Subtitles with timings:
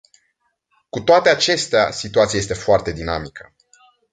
[0.89, 3.53] Cu toate acestea, situația este foarte dinamică.